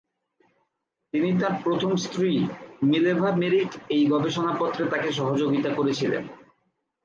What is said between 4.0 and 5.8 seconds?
গবেষণাপত্রে তাকে সহযোগিতা